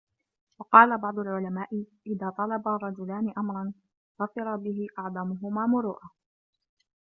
[0.59, 1.69] وَقَالَ بَعْضُ الْعُلَمَاءِ
[2.07, 3.73] إذَا طَلَبَ رَجُلَانِ أَمْرًا
[4.19, 6.11] ظَفِرَ بِهِ أَعْظَمُهُمَا مُرُوءَةً